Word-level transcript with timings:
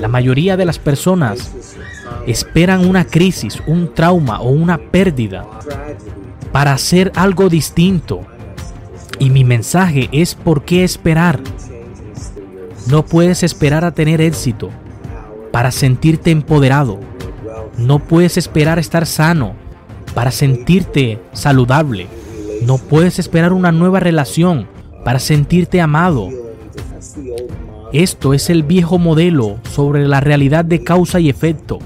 La 0.00 0.08
mayoría 0.08 0.56
de 0.56 0.64
las 0.64 0.78
personas 0.78 1.52
esperan 2.26 2.86
una 2.86 3.04
crisis, 3.04 3.62
un 3.66 3.92
trauma 3.94 4.40
o 4.40 4.50
una 4.50 4.78
pérdida 4.78 5.46
para 6.52 6.72
hacer 6.72 7.12
algo 7.14 7.48
distinto. 7.48 8.20
Y 9.18 9.30
mi 9.30 9.44
mensaje 9.44 10.08
es 10.12 10.34
por 10.34 10.64
qué 10.64 10.84
esperar. 10.84 11.40
No 12.88 13.04
puedes 13.04 13.42
esperar 13.42 13.84
a 13.84 13.92
tener 13.92 14.20
éxito 14.20 14.70
para 15.50 15.70
sentirte 15.70 16.30
empoderado. 16.30 17.00
No 17.78 17.98
puedes 17.98 18.36
esperar 18.36 18.78
estar 18.78 19.06
sano 19.06 19.54
para 20.14 20.30
sentirte 20.30 21.20
saludable. 21.32 22.08
No 22.62 22.78
puedes 22.78 23.18
esperar 23.18 23.52
una 23.52 23.72
nueva 23.72 24.00
relación 24.00 24.68
para 25.04 25.18
sentirte 25.18 25.80
amado. 25.80 26.30
Esto 27.92 28.34
es 28.34 28.50
el 28.50 28.62
viejo 28.62 28.98
modelo 28.98 29.58
sobre 29.72 30.06
la 30.06 30.20
realidad 30.20 30.64
de 30.64 30.82
causa 30.82 31.20
y 31.20 31.28
efecto. 31.30 31.78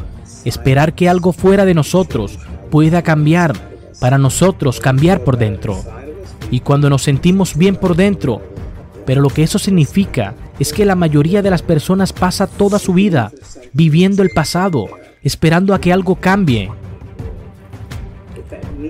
Esperar 0.44 0.94
que 0.94 1.08
algo 1.08 1.32
fuera 1.32 1.64
de 1.64 1.74
nosotros 1.74 2.38
pueda 2.70 3.02
cambiar 3.02 3.54
para 4.00 4.16
nosotros 4.16 4.80
cambiar 4.80 5.22
por 5.22 5.36
dentro. 5.36 5.78
Y 6.50 6.60
cuando 6.60 6.88
nos 6.88 7.02
sentimos 7.02 7.56
bien 7.56 7.76
por 7.76 7.96
dentro, 7.96 8.40
pero 9.04 9.20
lo 9.20 9.28
que 9.28 9.42
eso 9.42 9.58
significa 9.58 10.34
es 10.58 10.72
que 10.72 10.84
la 10.84 10.94
mayoría 10.94 11.42
de 11.42 11.50
las 11.50 11.62
personas 11.62 12.12
pasa 12.12 12.46
toda 12.46 12.78
su 12.78 12.94
vida 12.94 13.30
viviendo 13.72 14.22
el 14.22 14.30
pasado, 14.30 14.86
esperando 15.22 15.74
a 15.74 15.80
que 15.80 15.92
algo 15.92 16.16
cambie. 16.16 16.70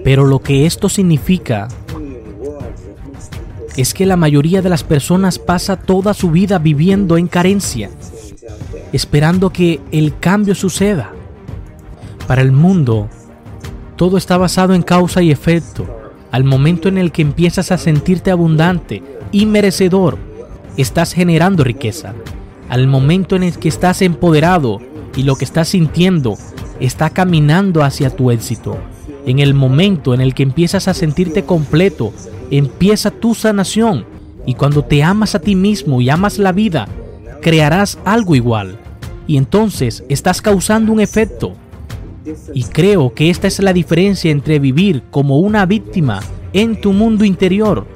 Pero 0.04 0.24
lo 0.24 0.38
que 0.38 0.66
esto 0.66 0.88
significa 0.88 1.68
es 3.80 3.94
que 3.94 4.04
la 4.04 4.16
mayoría 4.16 4.60
de 4.62 4.68
las 4.68 4.84
personas 4.84 5.38
pasa 5.38 5.76
toda 5.76 6.12
su 6.12 6.30
vida 6.30 6.58
viviendo 6.58 7.16
en 7.16 7.28
carencia, 7.28 7.90
esperando 8.92 9.50
que 9.50 9.80
el 9.90 10.18
cambio 10.18 10.54
suceda. 10.54 11.12
Para 12.26 12.42
el 12.42 12.52
mundo, 12.52 13.08
todo 13.96 14.18
está 14.18 14.36
basado 14.36 14.74
en 14.74 14.82
causa 14.82 15.22
y 15.22 15.30
efecto. 15.30 15.86
Al 16.30 16.44
momento 16.44 16.88
en 16.88 16.98
el 16.98 17.10
que 17.10 17.22
empiezas 17.22 17.72
a 17.72 17.78
sentirte 17.78 18.30
abundante 18.30 19.02
y 19.32 19.46
merecedor, 19.46 20.18
estás 20.76 21.12
generando 21.12 21.64
riqueza. 21.64 22.14
Al 22.68 22.86
momento 22.86 23.34
en 23.34 23.42
el 23.42 23.58
que 23.58 23.68
estás 23.68 24.02
empoderado 24.02 24.78
y 25.16 25.22
lo 25.22 25.36
que 25.36 25.44
estás 25.44 25.68
sintiendo 25.68 26.36
está 26.80 27.10
caminando 27.10 27.82
hacia 27.82 28.10
tu 28.10 28.30
éxito. 28.30 28.76
En 29.26 29.38
el 29.38 29.54
momento 29.54 30.14
en 30.14 30.20
el 30.20 30.34
que 30.34 30.42
empiezas 30.42 30.86
a 30.86 30.94
sentirte 30.94 31.44
completo, 31.44 32.12
empieza 32.50 33.10
tu 33.10 33.34
sanación. 33.34 34.04
Y 34.46 34.54
cuando 34.54 34.82
te 34.84 35.02
amas 35.02 35.34
a 35.34 35.40
ti 35.40 35.54
mismo 35.54 36.00
y 36.00 36.10
amas 36.10 36.38
la 36.38 36.52
vida, 36.52 36.88
crearás 37.40 37.98
algo 38.04 38.34
igual. 38.34 38.78
Y 39.26 39.36
entonces 39.36 40.04
estás 40.08 40.42
causando 40.42 40.92
un 40.92 41.00
efecto. 41.00 41.54
Y 42.54 42.64
creo 42.64 43.14
que 43.14 43.30
esta 43.30 43.46
es 43.46 43.58
la 43.60 43.72
diferencia 43.72 44.30
entre 44.30 44.58
vivir 44.58 45.02
como 45.10 45.38
una 45.38 45.66
víctima 45.66 46.20
en 46.52 46.80
tu 46.80 46.92
mundo 46.92 47.24
interior, 47.24 47.86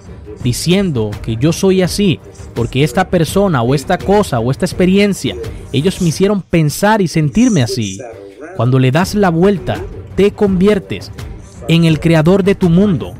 diciendo 0.43 1.11
que 1.23 1.37
yo 1.37 1.53
soy 1.53 1.83
así, 1.83 2.21
porque 2.55 2.85
esta 2.85 3.09
persona 3.11 3.63
o 3.63 3.75
esta 3.75 3.99
cosa 3.99 4.39
o 4.39 4.51
esta 4.51 4.65
experiencia, 4.65 5.37
ellos 5.73 6.01
me 6.01 6.09
hicieron 6.09 6.41
pensar 6.41 7.03
y 7.03 7.09
sentirme 7.09 7.63
así. 7.63 7.99
Cuando 8.57 8.79
le 8.79 8.91
das 8.91 9.15
la 9.15 9.31
vuelta, 9.31 9.77
te 10.17 10.31
conviertes 10.31 11.11
en 11.69 11.85
el 11.85 11.99
creador 11.99 12.45
de 12.45 12.55
tu 12.55 12.71
mundo 12.71 13.15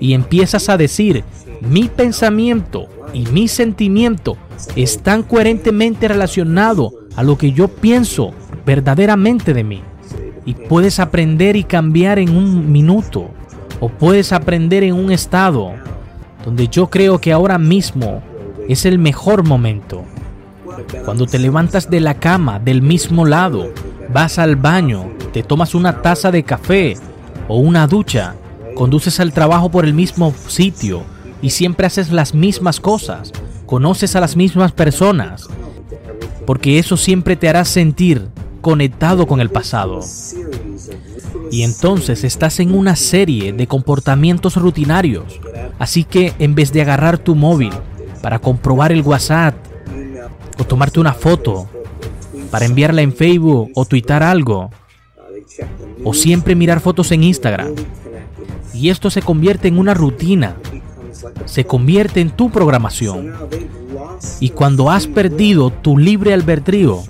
y 0.00 0.14
empiezas 0.14 0.68
a 0.68 0.76
decir, 0.76 1.24
mi 1.60 1.88
pensamiento 1.88 2.88
y 3.12 3.26
mi 3.26 3.48
sentimiento 3.48 4.36
están 4.74 5.22
coherentemente 5.22 6.08
relacionados 6.08 6.92
a 7.16 7.22
lo 7.22 7.38
que 7.38 7.52
yo 7.52 7.68
pienso 7.68 8.32
verdaderamente 8.64 9.54
de 9.54 9.64
mí. 9.64 9.82
Y 10.44 10.54
puedes 10.54 11.00
aprender 11.00 11.56
y 11.56 11.64
cambiar 11.64 12.18
en 12.18 12.36
un 12.36 12.70
minuto. 12.70 13.30
O 13.80 13.88
puedes 13.88 14.32
aprender 14.32 14.84
en 14.84 14.94
un 14.94 15.10
estado 15.10 15.72
donde 16.44 16.68
yo 16.68 16.88
creo 16.88 17.20
que 17.20 17.32
ahora 17.32 17.58
mismo 17.58 18.22
es 18.68 18.86
el 18.86 18.98
mejor 18.98 19.44
momento. 19.44 20.04
Cuando 21.04 21.26
te 21.26 21.38
levantas 21.38 21.90
de 21.90 22.00
la 22.00 22.14
cama 22.14 22.58
del 22.58 22.82
mismo 22.82 23.26
lado, 23.26 23.72
vas 24.12 24.38
al 24.38 24.56
baño, 24.56 25.10
te 25.32 25.42
tomas 25.42 25.74
una 25.74 26.02
taza 26.02 26.30
de 26.30 26.42
café 26.42 26.96
o 27.48 27.56
una 27.56 27.86
ducha, 27.86 28.34
conduces 28.76 29.18
al 29.18 29.32
trabajo 29.32 29.70
por 29.70 29.84
el 29.84 29.94
mismo 29.94 30.32
sitio 30.46 31.02
y 31.42 31.50
siempre 31.50 31.86
haces 31.86 32.12
las 32.12 32.34
mismas 32.34 32.78
cosas, 32.78 33.32
conoces 33.64 34.14
a 34.14 34.20
las 34.20 34.36
mismas 34.36 34.70
personas, 34.70 35.48
porque 36.46 36.78
eso 36.78 36.96
siempre 36.96 37.34
te 37.34 37.48
hará 37.48 37.64
sentir 37.64 38.28
conectado 38.60 39.26
con 39.26 39.40
el 39.40 39.50
pasado. 39.50 40.00
Y 41.50 41.62
entonces 41.62 42.22
estás 42.22 42.60
en 42.60 42.74
una 42.74 42.96
serie 42.96 43.52
de 43.52 43.66
comportamientos 43.66 44.56
rutinarios. 44.56 45.40
Así 45.78 46.04
que 46.04 46.34
en 46.38 46.54
vez 46.54 46.72
de 46.72 46.82
agarrar 46.82 47.18
tu 47.18 47.34
móvil 47.34 47.72
para 48.22 48.38
comprobar 48.38 48.92
el 48.92 49.02
WhatsApp 49.02 49.54
o 50.58 50.64
tomarte 50.64 51.00
una 51.00 51.14
foto 51.14 51.68
para 52.50 52.66
enviarla 52.66 53.02
en 53.02 53.14
Facebook 53.14 53.70
o 53.74 53.84
twittar 53.84 54.22
algo 54.22 54.70
o 56.04 56.12
siempre 56.12 56.54
mirar 56.54 56.80
fotos 56.80 57.10
en 57.12 57.24
Instagram. 57.24 57.74
Y 58.76 58.90
esto 58.90 59.08
se 59.08 59.22
convierte 59.22 59.68
en 59.68 59.78
una 59.78 59.94
rutina. 59.94 60.56
Se 61.46 61.64
convierte 61.64 62.20
en 62.20 62.30
tu 62.30 62.50
programación. 62.50 63.32
Y 64.38 64.50
cuando 64.50 64.90
has 64.90 65.06
perdido 65.06 65.70
tu 65.70 65.96
libre 65.96 66.34
albedrío 66.34 67.02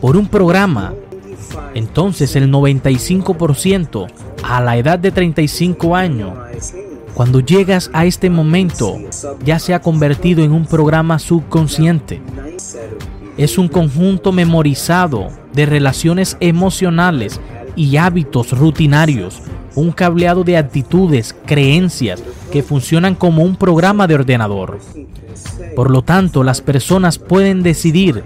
por 0.00 0.16
un 0.16 0.26
programa, 0.26 0.92
entonces 1.74 2.34
el 2.34 2.50
95% 2.50 4.08
a 4.42 4.60
la 4.60 4.76
edad 4.76 4.98
de 4.98 5.12
35 5.12 5.94
años, 5.94 6.32
cuando 7.14 7.38
llegas 7.38 7.88
a 7.92 8.04
este 8.04 8.28
momento, 8.28 8.98
ya 9.44 9.60
se 9.60 9.74
ha 9.74 9.80
convertido 9.80 10.42
en 10.42 10.50
un 10.50 10.66
programa 10.66 11.20
subconsciente. 11.20 12.20
Es 13.36 13.58
un 13.58 13.68
conjunto 13.68 14.32
memorizado 14.32 15.28
de 15.52 15.66
relaciones 15.66 16.36
emocionales 16.40 17.40
y 17.76 17.96
hábitos 17.96 18.50
rutinarios 18.58 19.40
un 19.74 19.92
cableado 19.92 20.44
de 20.44 20.56
actitudes, 20.56 21.34
creencias 21.46 22.22
que 22.52 22.62
funcionan 22.62 23.14
como 23.14 23.42
un 23.42 23.56
programa 23.56 24.06
de 24.06 24.14
ordenador. 24.14 24.78
Por 25.74 25.90
lo 25.90 26.02
tanto, 26.02 26.42
las 26.44 26.60
personas 26.60 27.18
pueden 27.18 27.62
decidir 27.62 28.24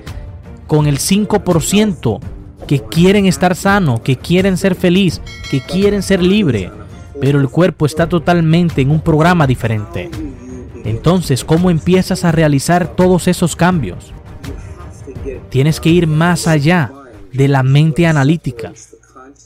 con 0.67 0.87
el 0.87 0.99
5% 0.99 2.21
que 2.67 2.81
quieren 2.81 3.27
estar 3.27 3.57
sano, 3.57 4.03
que 4.03 4.17
quieren 4.17 4.57
ser 4.57 4.75
feliz, 4.75 5.21
que 5.51 5.61
quieren 5.61 6.03
ser 6.03 6.23
libre, 6.23 6.71
pero 7.21 7.41
el 7.41 7.49
cuerpo 7.49 7.87
está 7.87 8.09
totalmente 8.09 8.83
en 8.83 8.91
un 8.91 9.01
programa 9.01 9.47
diferente. 9.47 10.11
Entonces, 10.85 11.45
¿cómo 11.45 11.71
empiezas 11.71 12.25
a 12.25 12.33
realizar 12.33 12.95
todos 12.95 13.27
esos 13.27 13.57
cambios? 13.57 14.13
Tienes 15.49 15.81
que 15.81 15.89
ir 15.89 16.07
más 16.07 16.47
allá 16.47 16.93
de 17.33 17.49
la 17.49 17.63
mente 17.63 18.07
analítica, 18.07 18.73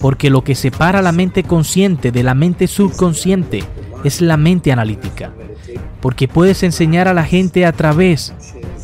porque 0.02 0.30
lo 0.30 0.42
que 0.42 0.56
separa 0.56 1.00
la 1.00 1.12
mente 1.12 1.44
consciente 1.44 2.10
de 2.10 2.24
la 2.24 2.34
mente 2.34 2.66
subconsciente 2.66 3.62
es 4.02 4.20
la 4.20 4.36
mente 4.36 4.72
analítica, 4.72 5.30
porque 6.00 6.26
puedes 6.26 6.64
enseñar 6.64 7.06
a 7.06 7.14
la 7.14 7.22
gente 7.22 7.64
a 7.64 7.72
través 7.72 8.34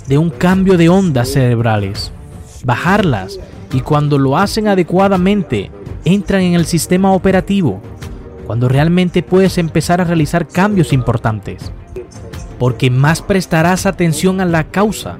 de 0.07 0.17
un 0.17 0.31
cambio 0.31 0.79
de 0.79 0.89
ondas 0.89 1.31
cerebrales, 1.31 2.13
bajarlas 2.65 3.41
y 3.73 3.81
cuando 3.81 4.17
lo 4.17 4.39
hacen 4.39 4.69
adecuadamente 4.69 5.73
entran 6.05 6.43
en 6.43 6.55
el 6.55 6.67
sistema 6.67 7.13
operativo, 7.13 7.83
cuando 8.47 8.69
realmente 8.69 9.25
puedes 9.25 9.59
empezar 9.59 10.01
a 10.01 10.05
realizar 10.05 10.47
cambios 10.47 10.93
importantes, 10.93 11.73
porque 12.61 12.91
más 12.91 13.23
prestarás 13.23 13.87
atención 13.87 14.41
a 14.41 14.45
la 14.45 14.63
causa 14.65 15.17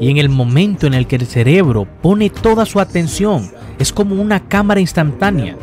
y 0.00 0.10
en 0.10 0.16
el 0.16 0.28
momento 0.28 0.88
en 0.88 0.94
el 0.94 1.06
que 1.06 1.16
el 1.16 1.26
cerebro 1.26 1.86
pone 2.02 2.30
toda 2.30 2.66
su 2.66 2.80
atención, 2.80 3.48
es 3.78 3.92
como 3.92 4.20
una 4.20 4.48
cámara 4.48 4.80
instantánea 4.80 5.56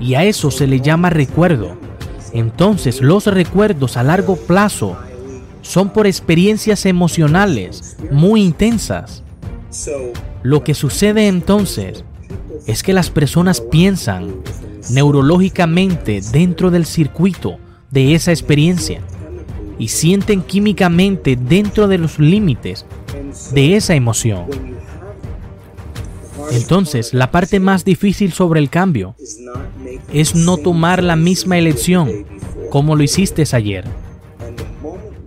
y 0.00 0.14
a 0.14 0.24
eso 0.24 0.50
se 0.50 0.66
le 0.66 0.80
llama 0.80 1.10
recuerdo. 1.10 1.76
Entonces 2.32 3.00
los 3.00 3.26
recuerdos 3.26 3.96
a 3.96 4.02
largo 4.02 4.36
plazo 4.36 4.96
son 5.62 5.90
por 5.90 6.06
experiencias 6.06 6.86
emocionales 6.86 7.96
muy 8.10 8.42
intensas. 8.42 9.22
Lo 10.42 10.62
que 10.62 10.74
sucede 10.74 11.28
entonces 11.28 12.04
es 12.66 12.82
que 12.82 12.92
las 12.92 13.10
personas 13.10 13.60
piensan 13.60 14.34
neurológicamente 14.90 16.20
dentro 16.32 16.70
del 16.70 16.86
circuito 16.86 17.58
de 17.90 18.14
esa 18.14 18.30
experiencia 18.30 19.00
y 19.78 19.88
sienten 19.88 20.42
químicamente 20.42 21.36
dentro 21.36 21.88
de 21.88 21.98
los 21.98 22.18
límites 22.18 22.86
de 23.52 23.76
esa 23.76 23.94
emoción. 23.94 24.75
Entonces, 26.50 27.12
la 27.12 27.30
parte 27.30 27.60
más 27.60 27.84
difícil 27.84 28.32
sobre 28.32 28.60
el 28.60 28.70
cambio 28.70 29.14
es 30.12 30.34
no 30.34 30.56
tomar 30.56 31.02
la 31.02 31.16
misma 31.16 31.58
elección 31.58 32.26
como 32.70 32.96
lo 32.96 33.02
hiciste 33.02 33.44
ayer. 33.52 33.84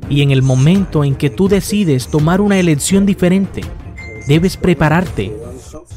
Y 0.09 0.21
en 0.21 0.31
el 0.31 0.41
momento 0.41 1.03
en 1.03 1.15
que 1.15 1.29
tú 1.29 1.47
decides 1.47 2.07
tomar 2.07 2.41
una 2.41 2.59
elección 2.59 3.05
diferente, 3.05 3.61
debes 4.27 4.57
prepararte 4.57 5.35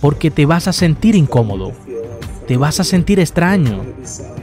porque 0.00 0.30
te 0.30 0.46
vas 0.46 0.68
a 0.68 0.72
sentir 0.72 1.14
incómodo, 1.14 1.72
te 2.46 2.56
vas 2.56 2.80
a 2.80 2.84
sentir 2.84 3.20
extraño, 3.20 3.82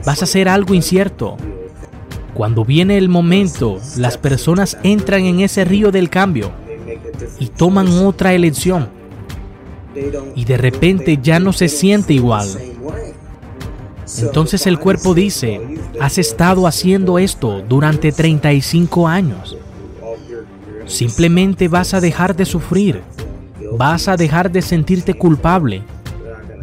vas 0.04 0.22
a 0.22 0.24
hacer 0.24 0.48
algo 0.48 0.74
incierto. 0.74 1.36
Cuando 2.34 2.64
viene 2.64 2.96
el 2.96 3.08
momento, 3.08 3.78
las 3.96 4.16
personas 4.16 4.78
entran 4.82 5.24
en 5.24 5.40
ese 5.40 5.64
río 5.64 5.90
del 5.90 6.08
cambio 6.08 6.50
y 7.38 7.46
toman 7.48 7.88
otra 7.88 8.32
elección. 8.32 8.99
Y 10.34 10.44
de 10.44 10.56
repente 10.56 11.18
ya 11.22 11.38
no 11.40 11.52
se 11.52 11.68
siente 11.68 12.12
igual. 12.12 12.48
Entonces 14.18 14.66
el 14.66 14.78
cuerpo 14.78 15.14
dice, 15.14 15.60
has 16.00 16.18
estado 16.18 16.66
haciendo 16.66 17.18
esto 17.18 17.62
durante 17.68 18.12
35 18.12 19.08
años. 19.08 19.56
Simplemente 20.86 21.68
vas 21.68 21.94
a 21.94 22.00
dejar 22.00 22.34
de 22.34 22.44
sufrir. 22.44 23.02
Vas 23.76 24.08
a 24.08 24.16
dejar 24.16 24.50
de 24.50 24.62
sentirte 24.62 25.14
culpable. 25.14 25.82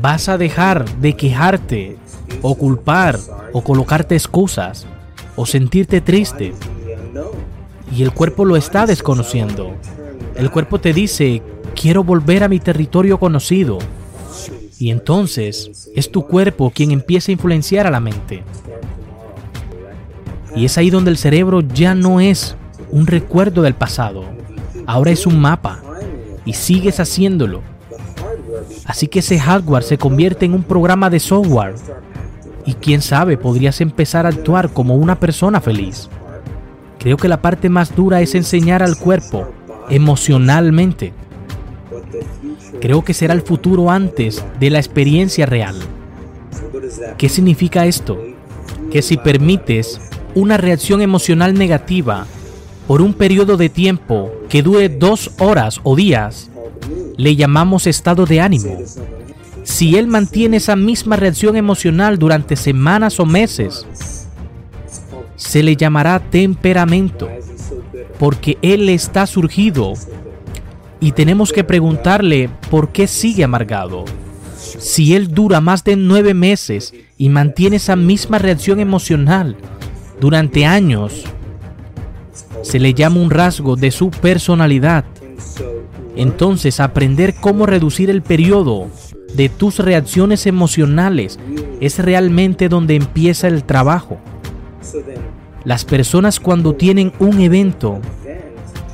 Vas 0.02 0.28
a 0.30 0.38
dejar 0.38 0.86
de 1.00 1.16
quejarte 1.16 1.98
o 2.42 2.56
culpar 2.56 3.18
o 3.54 3.64
colocarte 3.64 4.16
excusas 4.16 4.86
o 5.36 5.46
sentirte 5.46 6.02
triste. 6.02 6.54
Y 7.96 8.04
el 8.04 8.12
cuerpo 8.12 8.44
lo 8.44 8.58
está 8.58 8.86
desconociendo. 8.86 9.74
El 10.36 10.52
cuerpo 10.52 10.80
te 10.80 10.94
dice, 10.94 11.42
quiero 11.76 12.04
volver 12.04 12.44
a 12.44 12.50
mi 12.50 12.60
territorio 12.60 13.20
conocido. 13.20 13.78
Y 14.80 14.92
entonces 14.92 15.90
es 15.96 16.12
tu 16.12 16.26
cuerpo 16.28 16.72
quien 16.72 16.92
empieza 16.92 17.32
a 17.32 17.34
influenciar 17.34 17.88
a 17.88 17.92
la 17.92 18.00
mente. 18.00 18.44
Y 20.56 20.66
es 20.66 20.78
ahí 20.78 20.90
donde 20.90 21.12
el 21.12 21.18
cerebro 21.18 21.62
ya 21.62 21.96
no 21.96 22.20
es 22.20 22.56
un 22.92 23.08
recuerdo 23.08 23.62
del 23.62 23.74
pasado, 23.74 24.24
ahora 24.86 25.12
es 25.12 25.26
un 25.26 25.40
mapa. 25.40 25.82
Y 26.46 26.54
sigues 26.54 27.00
haciéndolo. 27.00 27.62
Así 28.86 29.08
que 29.08 29.20
ese 29.20 29.38
hardware 29.38 29.84
se 29.84 29.98
convierte 29.98 30.46
en 30.46 30.54
un 30.54 30.64
programa 30.64 31.10
de 31.10 31.20
software. 31.20 31.76
Y 32.66 32.74
quién 32.74 33.02
sabe, 33.02 33.38
podrías 33.38 33.82
empezar 33.82 34.26
a 34.26 34.30
actuar 34.30 34.72
como 34.72 34.96
una 34.96 35.20
persona 35.20 35.60
feliz. 35.62 36.10
Creo 37.00 37.18
que 37.18 37.28
la 37.28 37.42
parte 37.42 37.70
más 37.70 37.96
dura 37.96 38.22
es 38.22 38.34
enseñar 38.34 38.82
al 38.82 38.98
cuerpo 38.98 39.48
emocionalmente. 39.90 41.14
Creo 42.82 43.04
que 43.04 43.14
será 43.14 43.34
el 43.34 43.42
futuro 43.42 43.90
antes 43.90 44.44
de 44.60 44.70
la 44.70 44.80
experiencia 44.80 45.46
real. 45.46 45.76
¿Qué 47.18 47.30
significa 47.30 47.86
esto? 47.86 48.18
Que 48.92 49.02
si 49.02 49.18
permites 49.18 50.00
una 50.36 50.58
reacción 50.58 51.02
emocional 51.02 51.54
negativa 51.54 52.28
por 52.88 53.02
un 53.02 53.14
periodo 53.14 53.58
de 53.58 53.70
tiempo 53.70 54.32
que 54.50 54.62
dure 54.62 54.90
dos 54.90 55.32
horas 55.40 55.80
o 55.84 55.96
días, 55.96 56.50
le 57.18 57.36
llamamos 57.36 57.88
estado 57.88 58.26
de 58.26 58.42
ánimo. 58.42 58.78
Si 59.64 59.98
él 59.98 60.08
mantiene 60.08 60.58
esa 60.58 60.76
misma 60.76 61.16
reacción 61.16 61.58
emocional 61.58 62.18
durante 62.18 62.56
semanas 62.56 63.20
o 63.20 63.26
meses, 63.26 63.86
se 65.36 65.64
le 65.64 65.76
llamará 65.76 66.20
temperamento 66.20 67.28
porque 68.20 68.58
Él 68.62 68.90
está 68.90 69.28
surgido 69.28 69.94
y 71.00 71.12
tenemos 71.12 71.52
que 71.52 71.64
preguntarle 71.64 72.50
por 72.70 72.90
qué 72.90 73.08
sigue 73.08 73.44
amargado. 73.44 74.06
Si 74.56 75.16
Él 75.16 75.34
dura 75.34 75.62
más 75.62 75.84
de 75.84 75.96
nueve 75.96 76.34
meses 76.34 76.94
y 77.18 77.30
mantiene 77.30 77.78
esa 77.78 77.96
misma 77.96 78.40
reacción 78.40 78.80
emocional 78.80 79.56
durante 80.20 80.66
años, 80.66 81.24
se 82.64 82.80
le 82.80 82.94
llama 82.94 83.22
un 83.22 83.30
rasgo 83.30 83.76
de 83.76 83.92
su 83.92 84.10
personalidad. 84.10 85.06
Entonces 86.16 86.80
aprender 86.80 87.36
cómo 87.40 87.66
reducir 87.66 88.10
el 88.10 88.22
periodo 88.22 88.88
de 89.36 89.50
tus 89.50 89.80
reacciones 89.80 90.48
emocionales 90.48 91.40
es 91.80 92.00
realmente 92.00 92.70
donde 92.70 92.96
empieza 92.96 93.48
el 93.48 93.64
trabajo. 93.64 94.18
Las 95.64 95.86
personas 95.86 96.40
cuando 96.40 96.74
tienen 96.74 97.14
un 97.20 97.40
evento, 97.40 98.00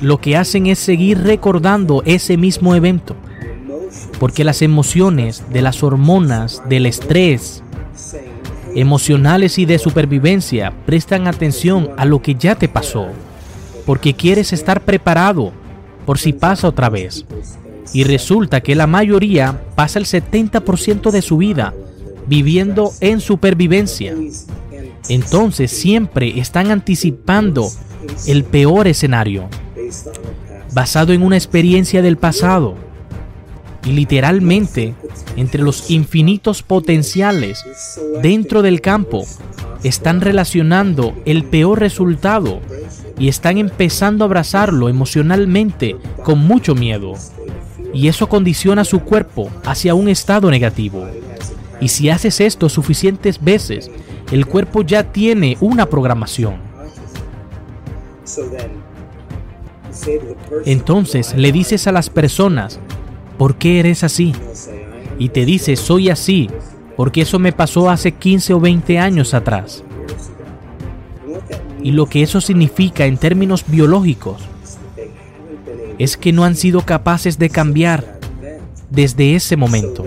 lo 0.00 0.20
que 0.20 0.36
hacen 0.36 0.66
es 0.66 0.78
seguir 0.78 1.22
recordando 1.22 2.02
ese 2.04 2.36
mismo 2.36 2.74
evento. 2.74 3.16
Porque 4.18 4.44
las 4.44 4.62
emociones 4.62 5.44
de 5.50 5.62
las 5.62 5.82
hormonas, 5.82 6.62
del 6.68 6.86
estrés, 6.86 7.62
emocionales 8.74 9.58
y 9.58 9.66
de 9.66 9.78
supervivencia 9.78 10.72
prestan 10.86 11.28
atención 11.28 11.90
a 11.96 12.04
lo 12.04 12.22
que 12.22 12.34
ya 12.34 12.54
te 12.56 12.68
pasó. 12.68 13.06
Porque 13.86 14.14
quieres 14.14 14.52
estar 14.52 14.80
preparado 14.82 15.52
por 16.06 16.18
si 16.18 16.32
pasa 16.32 16.68
otra 16.68 16.88
vez. 16.88 17.24
Y 17.92 18.04
resulta 18.04 18.60
que 18.60 18.74
la 18.74 18.86
mayoría 18.86 19.62
pasa 19.74 19.98
el 19.98 20.06
70% 20.06 21.10
de 21.10 21.22
su 21.22 21.36
vida 21.36 21.74
viviendo 22.26 22.92
en 23.00 23.20
supervivencia. 23.20 24.14
Entonces 25.08 25.70
siempre 25.70 26.38
están 26.40 26.70
anticipando 26.70 27.68
el 28.26 28.44
peor 28.44 28.86
escenario, 28.86 29.48
basado 30.72 31.12
en 31.12 31.22
una 31.22 31.36
experiencia 31.36 32.02
del 32.02 32.16
pasado. 32.16 32.74
Y 33.84 33.92
literalmente, 33.92 34.94
entre 35.36 35.62
los 35.62 35.90
infinitos 35.90 36.62
potenciales 36.62 37.64
dentro 38.22 38.62
del 38.62 38.80
campo, 38.80 39.24
están 39.82 40.22
relacionando 40.22 41.14
el 41.26 41.44
peor 41.44 41.80
resultado 41.80 42.60
y 43.18 43.28
están 43.28 43.58
empezando 43.58 44.24
a 44.24 44.26
abrazarlo 44.26 44.88
emocionalmente 44.88 45.96
con 46.22 46.38
mucho 46.38 46.74
miedo. 46.74 47.12
Y 47.92 48.08
eso 48.08 48.28
condiciona 48.28 48.84
su 48.84 49.00
cuerpo 49.00 49.50
hacia 49.64 49.94
un 49.94 50.08
estado 50.08 50.50
negativo. 50.50 51.06
Y 51.80 51.88
si 51.88 52.08
haces 52.08 52.40
esto 52.40 52.68
suficientes 52.68 53.42
veces, 53.42 53.90
el 54.32 54.46
cuerpo 54.46 54.82
ya 54.82 55.12
tiene 55.12 55.56
una 55.60 55.86
programación. 55.86 56.56
Entonces 60.64 61.34
le 61.36 61.52
dices 61.52 61.86
a 61.86 61.92
las 61.92 62.10
personas, 62.10 62.78
¿por 63.38 63.56
qué 63.56 63.80
eres 63.80 64.04
así? 64.04 64.32
Y 65.18 65.28
te 65.30 65.44
dice, 65.44 65.76
soy 65.76 66.10
así, 66.10 66.50
porque 66.96 67.22
eso 67.22 67.38
me 67.38 67.52
pasó 67.52 67.90
hace 67.90 68.12
15 68.12 68.54
o 68.54 68.60
20 68.60 68.98
años 68.98 69.34
atrás. 69.34 69.84
Y 71.82 71.92
lo 71.92 72.06
que 72.06 72.22
eso 72.22 72.40
significa 72.40 73.04
en 73.04 73.18
términos 73.18 73.64
biológicos 73.66 74.40
es 75.98 76.16
que 76.16 76.32
no 76.32 76.44
han 76.44 76.56
sido 76.56 76.80
capaces 76.80 77.38
de 77.38 77.50
cambiar 77.50 78.18
desde 78.90 79.34
ese 79.34 79.56
momento. 79.56 80.04